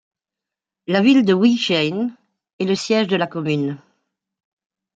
[0.87, 2.15] La ville de Wijchen
[2.57, 3.77] est le siège de la commune.